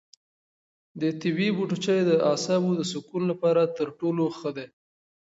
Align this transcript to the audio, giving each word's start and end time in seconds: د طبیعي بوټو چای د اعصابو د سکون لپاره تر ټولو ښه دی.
د 1.01 1.03
طبیعي 1.21 1.51
بوټو 1.57 1.77
چای 1.83 2.01
د 2.05 2.11
اعصابو 2.31 2.71
د 2.77 2.81
سکون 2.91 3.23
لپاره 3.31 3.61
تر 3.77 3.87
ټولو 3.99 4.23
ښه 4.37 4.49
دی. 4.57 4.67